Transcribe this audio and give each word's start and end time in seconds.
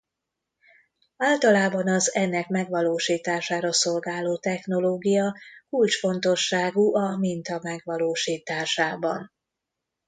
Általában 1.17 1.87
az 1.87 2.15
ennek 2.15 2.47
megvalósítására 2.47 3.73
szolgáló 3.73 4.37
technológia 4.37 5.35
kulcsfontosságú 5.69 6.95
a 6.95 7.17
minta 7.17 7.59
megvalósításában. 7.63 9.31